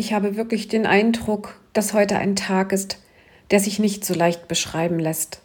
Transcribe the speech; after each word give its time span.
Ich 0.00 0.12
habe 0.12 0.36
wirklich 0.36 0.68
den 0.68 0.86
Eindruck, 0.86 1.60
dass 1.72 1.92
heute 1.92 2.18
ein 2.18 2.36
Tag 2.36 2.70
ist, 2.70 3.00
der 3.50 3.58
sich 3.58 3.80
nicht 3.80 4.04
so 4.04 4.14
leicht 4.14 4.46
beschreiben 4.46 5.00
lässt. 5.00 5.40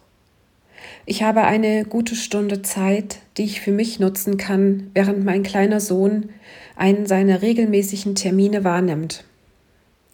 Ich 1.08 1.24
habe 1.24 1.42
eine 1.42 1.86
gute 1.86 2.16
Stunde 2.16 2.62
Zeit, 2.62 3.18
die 3.38 3.46
ich 3.46 3.62
für 3.62 3.72
mich 3.72 4.00
nutzen 4.00 4.38
kann, 4.38 4.92
während 4.94 5.26
mein 5.26 5.42
kleiner 5.42 5.80
Sohn 5.80 6.30
einen 6.76 7.08
seiner 7.08 7.42
regelmäßigen 7.42 8.14
Termine 8.14 8.64
wahrnimmt. 8.64 9.24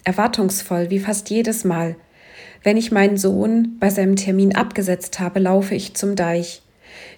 Erwartungsvoll, 0.05 0.90
wie 0.90 1.00
fast 1.00 1.30
jedes 1.30 1.66
Mal. 1.66 1.98
Wenn 2.64 2.78
ich 2.78 2.94
meinen 2.94 3.18
Sohn 3.18 3.76
bei 3.82 3.90
seinem 3.90 4.16
Termin 4.16 4.56
abgesetzt 4.56 5.20
habe, 5.20 5.40
laufe 5.40 5.76
ich 5.76 5.96
zum 5.96 6.16
Deich, 6.16 6.62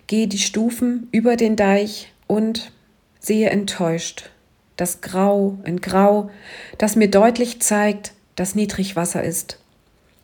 gehe 0.07 0.27
die 0.27 0.39
Stufen 0.39 1.07
über 1.11 1.35
den 1.35 1.55
Deich 1.55 2.11
und 2.25 2.71
sehe 3.19 3.51
enttäuscht 3.51 4.31
das 4.77 5.01
Grau 5.01 5.57
in 5.63 5.81
Grau, 5.81 6.29
das 6.77 6.95
mir 6.95 7.09
deutlich 7.09 7.61
zeigt, 7.61 8.13
dass 8.35 8.55
Niedrigwasser 8.55 9.23
ist. 9.23 9.59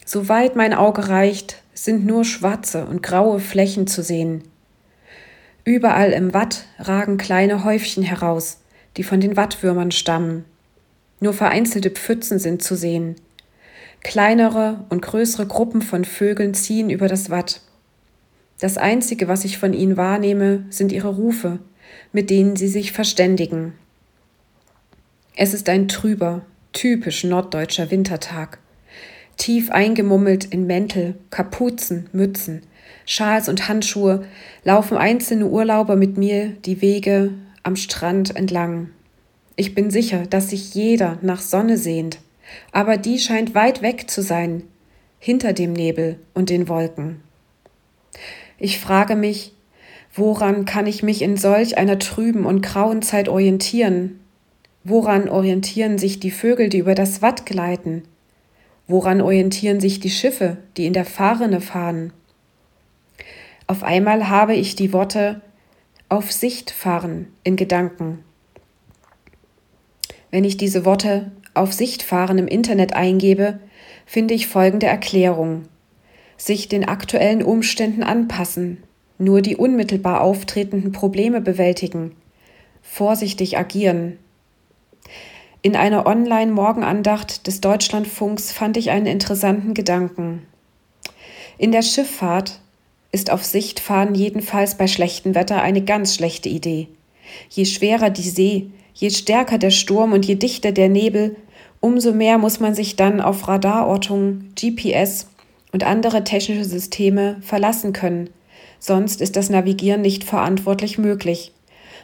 Soweit 0.06 0.56
mein 0.56 0.74
Auge 0.74 1.10
reicht, 1.10 1.62
sind 1.74 2.06
nur 2.06 2.24
schwarze 2.26 2.86
und 2.86 3.04
graue 3.04 3.40
Flächen 3.40 3.88
zu 3.88 4.02
sehen. 4.02 4.44
Überall 5.64 6.12
im 6.12 6.34
Watt 6.34 6.66
ragen 6.80 7.18
kleine 7.18 7.64
Häufchen 7.64 8.04
heraus, 8.04 8.62
die 8.96 9.04
von 9.04 9.20
den 9.20 9.36
Wattwürmern 9.36 9.92
stammen. 9.92 10.46
Nur 11.20 11.34
vereinzelte 11.34 11.90
Pfützen 11.90 12.40
sind 12.40 12.64
zu 12.64 12.76
sehen. 12.76 13.16
Kleinere 14.02 14.86
und 14.90 15.02
größere 15.02 15.46
Gruppen 15.46 15.82
von 15.82 16.06
Vögeln 16.06 16.54
ziehen 16.54 16.90
über 16.90 17.08
das 17.08 17.30
Watt. 17.30 17.62
Das 18.60 18.78
Einzige, 18.78 19.28
was 19.28 19.46
ich 19.46 19.58
von 19.58 19.74
ihnen 19.74 19.98
wahrnehme, 19.98 20.66
sind 20.70 20.92
ihre 20.92 21.10
Rufe, 21.10 21.60
mit 22.14 22.30
denen 22.30 22.56
sie 22.56 22.68
sich 22.68 22.92
verständigen. 22.92 23.74
Es 25.40 25.54
ist 25.54 25.70
ein 25.70 25.88
trüber, 25.88 26.42
typisch 26.74 27.24
norddeutscher 27.24 27.92
Wintertag. 27.92 28.58
Tief 29.38 29.70
eingemummelt 29.70 30.46
in 30.46 30.66
Mäntel, 30.66 31.14
Kapuzen, 31.30 32.10
Mützen, 32.12 32.64
Schals 33.06 33.48
und 33.48 33.70
Handschuhe 33.70 34.26
laufen 34.64 34.98
einzelne 34.98 35.46
Urlauber 35.46 35.96
mit 35.96 36.18
mir 36.18 36.48
die 36.66 36.82
Wege 36.82 37.34
am 37.62 37.76
Strand 37.76 38.36
entlang. 38.36 38.90
Ich 39.56 39.76
bin 39.76 39.92
sicher, 39.92 40.26
dass 40.26 40.50
sich 40.50 40.74
jeder 40.74 41.20
nach 41.22 41.42
Sonne 41.42 41.78
sehnt, 41.78 42.18
aber 42.72 42.98
die 42.98 43.20
scheint 43.20 43.54
weit 43.54 43.84
weg 43.84 44.10
zu 44.10 44.24
sein, 44.24 44.64
hinter 45.20 45.54
dem 45.54 45.74
Nebel 45.74 46.18
und 46.34 46.50
den 46.50 46.68
Wolken. 46.68 47.22
Ich 48.58 48.80
frage 48.80 49.16
mich, 49.16 49.54
woran 50.16 50.66
kann 50.66 50.88
ich 50.88 51.04
mich 51.04 51.22
in 51.22 51.38
solch 51.38 51.78
einer 51.78 52.00
trüben 52.00 52.44
und 52.44 52.62
grauen 52.62 53.04
Zeit 53.04 53.30
orientieren, 53.30 54.20
Woran 54.90 55.28
orientieren 55.28 55.98
sich 55.98 56.22
die 56.22 56.32
Vögel, 56.32 56.70
die 56.70 56.78
über 56.78 56.96
das 56.96 57.22
Watt 57.22 57.46
gleiten? 57.46 58.04
Woran 58.88 59.20
orientieren 59.20 59.82
sich 59.82 60.00
die 60.00 60.10
Schiffe, 60.10 60.56
die 60.78 60.86
in 60.86 60.94
der 60.94 61.04
Fahrrinne 61.04 61.60
fahren? 61.60 62.14
Auf 63.68 63.84
einmal 63.84 64.30
habe 64.30 64.56
ich 64.56 64.78
die 64.78 64.94
Worte 64.94 65.42
auf 66.08 66.32
Sicht 66.32 66.72
fahren 66.72 67.28
in 67.44 67.58
Gedanken. 67.58 68.24
Wenn 70.32 70.46
ich 70.46 70.56
diese 70.56 70.86
Worte 70.86 71.34
auf 71.54 71.74
Sicht 71.74 72.02
fahren 72.02 72.38
im 72.38 72.48
Internet 72.48 72.94
eingebe, 72.94 73.60
finde 74.06 74.36
ich 74.36 74.48
folgende 74.48 74.86
Erklärung. 74.86 75.64
Sich 76.38 76.70
den 76.70 76.86
aktuellen 76.86 77.44
Umständen 77.44 78.04
anpassen, 78.04 78.84
nur 79.18 79.42
die 79.42 79.58
unmittelbar 79.58 80.22
auftretenden 80.22 80.94
Probleme 80.94 81.42
bewältigen, 81.42 82.16
vorsichtig 82.82 83.58
agieren, 83.58 84.18
in 85.68 85.76
einer 85.76 86.06
Online-Morgenandacht 86.06 87.46
des 87.46 87.60
Deutschlandfunks 87.60 88.54
fand 88.54 88.78
ich 88.78 88.90
einen 88.90 89.06
interessanten 89.06 89.74
Gedanken. 89.74 90.44
In 91.58 91.74
der 91.74 91.82
Schifffahrt 91.82 92.62
ist 93.12 93.30
auf 93.30 93.44
Sicht 93.44 93.82
fahren 93.82 94.16
jedenfalls 94.16 94.76
bei 94.76 94.88
schlechtem 94.88 95.36
Wetter 95.36 95.62
eine 95.62 95.84
ganz 95.84 96.16
schlechte 96.16 96.48
Idee. 96.48 96.88
Je 97.50 97.66
schwerer 97.66 98.10
die 98.10 98.30
See, 98.30 98.72
je 98.94 99.10
stärker 99.10 99.58
der 99.58 99.72
Sturm 99.72 100.14
und 100.14 100.26
je 100.26 100.36
dichter 100.36 100.72
der 100.72 100.88
Nebel, 100.88 101.36
umso 101.82 102.14
mehr 102.14 102.38
muss 102.38 102.62
man 102.62 102.74
sich 102.74 102.96
dann 102.96 103.20
auf 103.20 103.46
Radarortung, 103.50 104.46
GPS 104.56 105.28
und 105.74 105.84
andere 105.84 106.24
technische 106.24 106.64
Systeme 106.64 107.42
verlassen 107.42 107.92
können. 107.92 108.30
Sonst 108.80 109.20
ist 109.20 109.36
das 109.36 109.50
Navigieren 109.50 110.00
nicht 110.00 110.24
verantwortlich 110.24 110.98
möglich. 110.98 111.52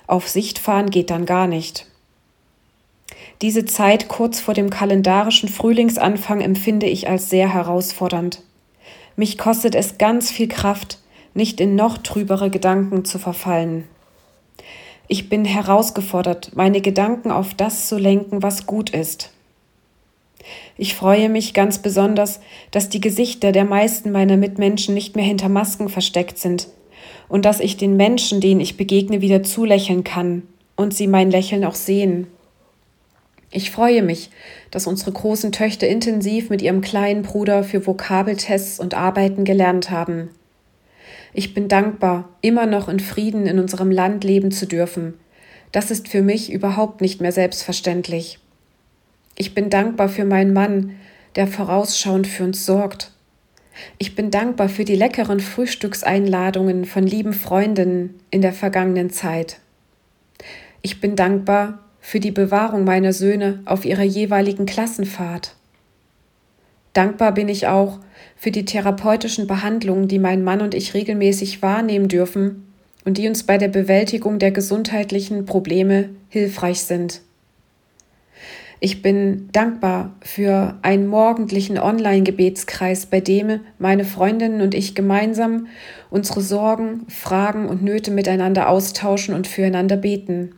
Auf 0.06 0.28
Sicht 0.28 0.60
fahren 0.60 0.90
geht 0.90 1.12
dann 1.12 1.26
gar 1.26 1.48
nicht. 1.48 1.88
Diese 3.44 3.66
Zeit 3.66 4.08
kurz 4.08 4.40
vor 4.40 4.54
dem 4.54 4.70
kalendarischen 4.70 5.50
Frühlingsanfang 5.50 6.40
empfinde 6.40 6.86
ich 6.86 7.10
als 7.10 7.30
sehr 7.30 7.54
herausfordernd. 7.54 8.42
Mich 9.18 9.38
kostet 9.38 9.76
es 9.76 9.98
ganz 9.98 10.32
viel 10.32 10.48
Kraft, 10.48 11.00
nicht 11.34 11.60
in 11.60 11.76
noch 11.76 11.98
trübere 11.98 12.50
Gedanken 12.50 13.04
zu 13.04 13.20
verfallen. 13.20 13.84
Ich 15.10 15.28
bin 15.28 15.44
herausgefordert, 15.44 16.52
meine 16.56 16.80
Gedanken 16.80 17.32
auf 17.32 17.54
das 17.54 17.90
zu 17.90 17.98
lenken, 17.98 18.42
was 18.42 18.66
gut 18.66 18.92
ist. 18.92 19.32
Ich 20.78 20.96
freue 20.96 21.28
mich 21.28 21.54
ganz 21.54 21.80
besonders, 21.80 22.40
dass 22.72 22.88
die 22.88 23.02
Gesichter 23.02 23.52
der 23.52 23.66
meisten 23.66 24.14
meiner 24.14 24.38
Mitmenschen 24.38 24.94
nicht 24.94 25.18
mehr 25.18 25.26
hinter 25.26 25.50
Masken 25.50 25.90
versteckt 25.90 26.38
sind 26.38 26.70
und 27.28 27.44
dass 27.44 27.60
ich 27.60 27.76
den 27.76 27.98
Menschen, 27.98 28.40
denen 28.40 28.62
ich 28.62 28.78
begegne, 28.78 29.20
wieder 29.20 29.44
zulächeln 29.44 30.06
kann 30.06 30.44
und 30.78 30.94
sie 30.94 31.08
mein 31.08 31.30
Lächeln 31.30 31.66
auch 31.66 31.76
sehen. 31.76 32.28
Ich 33.56 33.70
freue 33.70 34.02
mich, 34.02 34.32
dass 34.72 34.88
unsere 34.88 35.12
großen 35.12 35.52
Töchter 35.52 35.88
intensiv 35.88 36.50
mit 36.50 36.64
ihrem 36.64 36.82
kleinen 36.82 37.22
Bruder 37.22 37.64
für 37.64 37.86
Vokabeltests 37.86 38.80
und 38.80 38.96
Arbeiten 38.96 39.46
gelernt 39.46 39.92
haben. 39.92 40.30
Ich 41.34 41.54
bin 41.54 41.68
dankbar, 41.68 42.30
immer 42.42 42.66
noch 42.66 42.90
in 42.90 43.00
Frieden 43.00 43.46
in 43.46 43.60
unserem 43.60 43.92
Land 43.92 44.24
leben 44.24 44.52
zu 44.52 44.66
dürfen. 44.66 45.14
Das 45.72 45.92
ist 45.92 46.08
für 46.08 46.24
mich 46.24 46.52
überhaupt 46.52 47.00
nicht 47.00 47.22
mehr 47.22 47.32
selbstverständlich. 47.32 48.40
Ich 49.36 49.54
bin 49.54 49.70
dankbar 49.70 50.10
für 50.10 50.26
meinen 50.26 50.54
Mann, 50.54 50.96
der 51.36 51.46
vorausschauend 51.46 52.26
für 52.26 52.46
uns 52.46 52.66
sorgt. 52.66 53.12
Ich 54.00 54.16
bin 54.16 54.32
dankbar 54.32 54.68
für 54.68 54.84
die 54.84 54.96
leckeren 54.96 55.40
Frühstückseinladungen 55.40 56.86
von 56.86 57.06
lieben 57.06 57.34
Freundinnen 57.34 58.20
in 58.32 58.42
der 58.42 58.54
vergangenen 58.54 59.12
Zeit. 59.12 59.60
Ich 60.82 61.00
bin 61.00 61.16
dankbar 61.16 61.84
für 62.06 62.20
die 62.20 62.32
Bewahrung 62.32 62.84
meiner 62.84 63.14
Söhne 63.14 63.62
auf 63.64 63.86
ihrer 63.86 64.04
jeweiligen 64.04 64.66
Klassenfahrt. 64.66 65.56
Dankbar 66.92 67.32
bin 67.32 67.48
ich 67.48 67.68
auch 67.68 68.00
für 68.36 68.52
die 68.52 68.66
therapeutischen 68.66 69.48
Behandlungen, 69.48 70.10
die 70.10 70.20
mein 70.20 70.44
Mann 70.44 70.62
und 70.62 70.76
ich 70.76 70.94
regelmäßig 70.94 71.62
wahrnehmen 71.62 72.10
dürfen 72.10 72.68
und 73.06 73.18
die 73.18 73.28
uns 73.28 73.44
bei 73.44 73.58
der 73.58 73.70
Bewältigung 73.70 74.38
der 74.38 74.52
gesundheitlichen 74.52 75.46
Probleme 75.46 76.10
hilfreich 76.28 76.82
sind. 76.82 77.22
Ich 78.82 79.02
bin 79.02 79.48
dankbar 79.54 80.14
für 80.22 80.78
einen 80.82 81.08
morgendlichen 81.08 81.80
Online-Gebetskreis, 81.80 83.06
bei 83.06 83.22
dem 83.22 83.62
meine 83.80 84.04
Freundinnen 84.04 84.60
und 84.60 84.76
ich 84.76 84.94
gemeinsam 84.94 85.68
unsere 86.10 86.42
Sorgen, 86.42 87.08
Fragen 87.08 87.70
und 87.70 87.82
Nöte 87.82 88.12
miteinander 88.12 88.68
austauschen 88.68 89.34
und 89.34 89.48
füreinander 89.48 89.96
beten. 89.96 90.56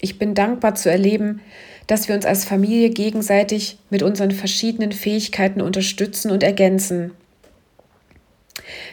Ich 0.00 0.18
bin 0.18 0.34
dankbar 0.34 0.74
zu 0.74 0.90
erleben, 0.90 1.40
dass 1.88 2.08
wir 2.08 2.14
uns 2.14 2.24
als 2.24 2.44
Familie 2.44 2.90
gegenseitig 2.90 3.78
mit 3.90 4.02
unseren 4.02 4.30
verschiedenen 4.30 4.92
Fähigkeiten 4.92 5.60
unterstützen 5.60 6.30
und 6.30 6.42
ergänzen. 6.42 7.12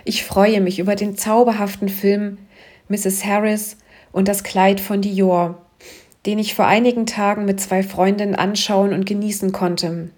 Ich 0.04 0.24
freue 0.24 0.62
mich 0.62 0.80
über 0.80 0.96
den 0.96 1.16
zauberhaften 1.16 1.90
Film 1.90 2.38
Mrs. 2.88 3.26
Harris 3.26 3.78
und 4.12 4.28
das 4.28 4.44
Kleid 4.44 4.80
von 4.80 5.02
Dior, 5.02 5.62
den 6.26 6.40
ich 6.40 6.56
vor 6.56 6.66
einigen 6.66 7.06
Tagen 7.06 7.46
mit 7.46 7.60
zwei 7.60 7.84
Freundinnen 7.84 8.36
anschauen 8.36 8.94
und 8.94 9.06
genießen 9.06 9.52
konnte. 9.52 10.10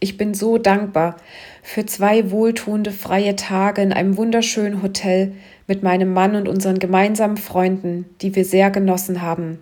Ich 0.00 0.16
bin 0.16 0.32
so 0.34 0.58
dankbar 0.58 1.16
für 1.62 1.86
zwei 1.86 2.30
wohltuende 2.30 2.92
freie 2.92 3.34
Tage 3.34 3.82
in 3.82 3.92
einem 3.92 4.16
wunderschönen 4.16 4.82
Hotel 4.82 5.32
mit 5.66 5.82
meinem 5.82 6.12
Mann 6.12 6.36
und 6.36 6.46
unseren 6.46 6.78
gemeinsamen 6.78 7.36
Freunden, 7.36 8.06
die 8.20 8.36
wir 8.36 8.44
sehr 8.44 8.70
genossen 8.70 9.22
haben. 9.22 9.58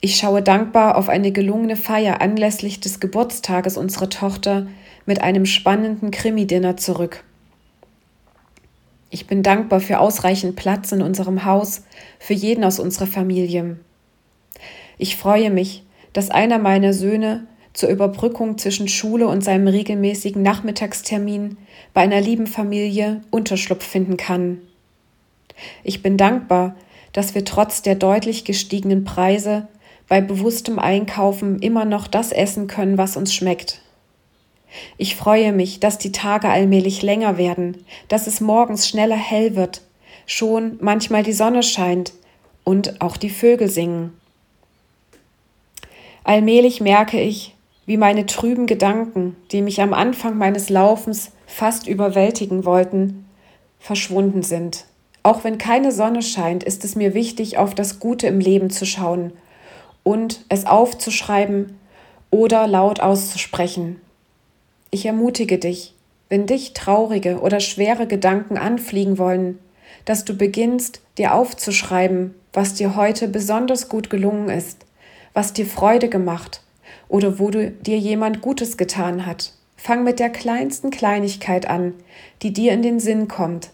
Ich 0.00 0.16
schaue 0.16 0.42
dankbar 0.42 0.96
auf 0.96 1.08
eine 1.08 1.30
gelungene 1.30 1.76
Feier 1.76 2.20
anlässlich 2.20 2.80
des 2.80 2.98
Geburtstages 2.98 3.76
unserer 3.76 4.10
Tochter 4.10 4.66
mit 5.06 5.22
einem 5.22 5.46
spannenden 5.46 6.10
Krimi-Dinner 6.10 6.76
zurück. 6.76 7.22
Ich 9.10 9.26
bin 9.26 9.42
dankbar 9.42 9.80
für 9.80 10.00
ausreichend 10.00 10.56
Platz 10.56 10.90
in 10.90 11.02
unserem 11.02 11.44
Haus 11.44 11.84
für 12.18 12.34
jeden 12.34 12.64
aus 12.64 12.80
unserer 12.80 13.06
Familie. 13.06 13.76
Ich 14.98 15.16
freue 15.16 15.50
mich, 15.50 15.84
dass 16.12 16.30
einer 16.30 16.58
meiner 16.58 16.92
Söhne 16.92 17.46
zur 17.72 17.88
Überbrückung 17.88 18.58
zwischen 18.58 18.88
Schule 18.88 19.28
und 19.28 19.44
seinem 19.44 19.68
regelmäßigen 19.68 20.42
Nachmittagstermin 20.42 21.56
bei 21.94 22.02
einer 22.02 22.20
lieben 22.20 22.46
Familie 22.46 23.20
Unterschlupf 23.30 23.84
finden 23.84 24.16
kann. 24.16 24.58
Ich 25.84 26.02
bin 26.02 26.16
dankbar, 26.16 26.74
dass 27.12 27.34
wir 27.34 27.44
trotz 27.44 27.82
der 27.82 27.94
deutlich 27.94 28.44
gestiegenen 28.44 29.04
Preise 29.04 29.68
bei 30.08 30.20
bewusstem 30.20 30.78
Einkaufen 30.78 31.60
immer 31.60 31.84
noch 31.84 32.06
das 32.06 32.32
essen 32.32 32.66
können, 32.66 32.98
was 32.98 33.16
uns 33.16 33.34
schmeckt. 33.34 33.80
Ich 34.96 35.16
freue 35.16 35.52
mich, 35.52 35.80
dass 35.80 35.98
die 35.98 36.12
Tage 36.12 36.48
allmählich 36.48 37.02
länger 37.02 37.36
werden, 37.36 37.84
dass 38.08 38.26
es 38.26 38.40
morgens 38.40 38.88
schneller 38.88 39.16
hell 39.16 39.54
wird, 39.54 39.82
schon 40.26 40.78
manchmal 40.80 41.22
die 41.22 41.32
Sonne 41.32 41.62
scheint 41.62 42.12
und 42.64 43.00
auch 43.00 43.16
die 43.16 43.30
Vögel 43.30 43.68
singen. 43.68 44.12
Allmählich 46.24 46.80
merke 46.80 47.20
ich, 47.20 47.54
wie 47.84 47.96
meine 47.96 48.26
trüben 48.26 48.66
Gedanken, 48.66 49.36
die 49.50 49.60
mich 49.60 49.82
am 49.82 49.92
Anfang 49.92 50.38
meines 50.38 50.70
Laufens 50.70 51.32
fast 51.46 51.86
überwältigen 51.86 52.64
wollten, 52.64 53.26
verschwunden 53.80 54.42
sind. 54.42 54.84
Auch 55.22 55.44
wenn 55.44 55.58
keine 55.58 55.92
Sonne 55.92 56.22
scheint, 56.22 56.64
ist 56.64 56.84
es 56.84 56.96
mir 56.96 57.14
wichtig, 57.14 57.56
auf 57.58 57.74
das 57.74 58.00
Gute 58.00 58.26
im 58.26 58.40
Leben 58.40 58.70
zu 58.70 58.84
schauen 58.84 59.32
und 60.02 60.44
es 60.48 60.66
aufzuschreiben 60.66 61.78
oder 62.30 62.66
laut 62.66 63.00
auszusprechen. 63.00 64.00
Ich 64.90 65.06
ermutige 65.06 65.58
dich, 65.58 65.94
wenn 66.28 66.46
dich 66.46 66.72
traurige 66.72 67.40
oder 67.40 67.60
schwere 67.60 68.06
Gedanken 68.06 68.56
anfliegen 68.56 69.18
wollen, 69.18 69.58
dass 70.04 70.24
du 70.24 70.34
beginnst, 70.34 71.00
dir 71.18 71.34
aufzuschreiben, 71.34 72.34
was 72.52 72.74
dir 72.74 72.96
heute 72.96 73.28
besonders 73.28 73.88
gut 73.88 74.10
gelungen 74.10 74.48
ist, 74.48 74.86
was 75.34 75.52
dir 75.52 75.66
Freude 75.66 76.08
gemacht 76.08 76.62
oder 77.08 77.38
wo 77.38 77.50
du 77.50 77.70
dir 77.70 77.98
jemand 77.98 78.40
Gutes 78.42 78.76
getan 78.76 79.24
hat. 79.24 79.52
Fang 79.76 80.02
mit 80.02 80.18
der 80.18 80.30
kleinsten 80.30 80.90
Kleinigkeit 80.90 81.68
an, 81.68 81.94
die 82.42 82.52
dir 82.52 82.72
in 82.72 82.82
den 82.82 82.98
Sinn 82.98 83.28
kommt 83.28 83.70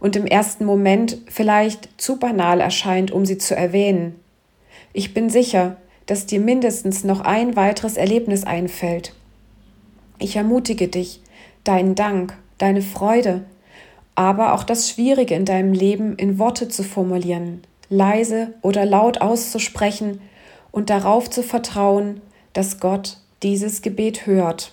und 0.00 0.16
im 0.16 0.26
ersten 0.26 0.64
Moment 0.64 1.18
vielleicht 1.28 2.00
zu 2.00 2.18
banal 2.18 2.60
erscheint, 2.60 3.10
um 3.10 3.24
sie 3.26 3.38
zu 3.38 3.56
erwähnen. 3.56 4.18
Ich 4.92 5.14
bin 5.14 5.30
sicher, 5.30 5.76
dass 6.06 6.26
dir 6.26 6.40
mindestens 6.40 7.04
noch 7.04 7.20
ein 7.20 7.56
weiteres 7.56 7.96
Erlebnis 7.96 8.44
einfällt, 8.44 9.12
ich 10.18 10.36
ermutige 10.36 10.88
dich, 10.88 11.20
deinen 11.64 11.94
Dank, 11.94 12.36
deine 12.58 12.80
Freude, 12.80 13.44
aber 14.14 14.54
auch 14.54 14.64
das 14.64 14.88
Schwierige 14.88 15.34
in 15.34 15.44
deinem 15.44 15.72
Leben 15.72 16.16
in 16.16 16.38
Worte 16.38 16.68
zu 16.68 16.82
formulieren, 16.82 17.62
leise 17.90 18.54
oder 18.62 18.86
laut 18.86 19.20
auszusprechen 19.20 20.20
und 20.72 20.88
darauf 20.88 21.28
zu 21.28 21.42
vertrauen, 21.42 22.22
dass 22.54 22.80
Gott 22.80 23.18
dieses 23.42 23.82
Gebet 23.82 24.26
hört. 24.26 24.72